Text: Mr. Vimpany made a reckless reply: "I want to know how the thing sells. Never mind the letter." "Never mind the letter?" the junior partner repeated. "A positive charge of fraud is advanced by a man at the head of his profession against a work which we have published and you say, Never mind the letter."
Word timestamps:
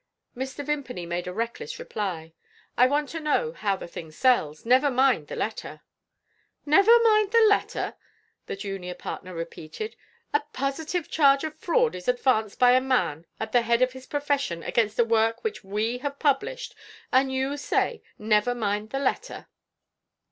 Mr. 0.35 0.65
Vimpany 0.65 1.05
made 1.05 1.27
a 1.27 1.31
reckless 1.31 1.77
reply: 1.77 2.33
"I 2.75 2.87
want 2.87 3.07
to 3.09 3.19
know 3.19 3.51
how 3.51 3.75
the 3.75 3.87
thing 3.87 4.09
sells. 4.09 4.65
Never 4.65 4.89
mind 4.89 5.27
the 5.27 5.35
letter." 5.35 5.81
"Never 6.65 6.99
mind 7.03 7.31
the 7.31 7.45
letter?" 7.47 7.93
the 8.47 8.55
junior 8.55 8.95
partner 8.95 9.35
repeated. 9.35 9.95
"A 10.33 10.39
positive 10.53 11.07
charge 11.07 11.43
of 11.43 11.55
fraud 11.59 11.93
is 11.93 12.07
advanced 12.07 12.57
by 12.57 12.71
a 12.71 12.81
man 12.81 13.27
at 13.39 13.51
the 13.51 13.61
head 13.61 13.83
of 13.83 13.93
his 13.93 14.07
profession 14.07 14.63
against 14.63 14.97
a 14.97 15.05
work 15.05 15.43
which 15.43 15.63
we 15.63 15.99
have 15.99 16.17
published 16.17 16.73
and 17.11 17.31
you 17.31 17.55
say, 17.55 18.01
Never 18.17 18.55
mind 18.55 18.89
the 18.89 18.97
letter." 18.99 19.49